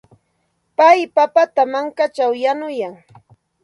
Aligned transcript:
Pay 0.77 0.99
papata 1.15 1.61
mankaćhaw 1.71 2.31
yanuyan. 2.43 2.95